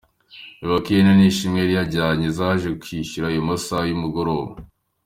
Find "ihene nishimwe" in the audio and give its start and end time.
0.91-1.57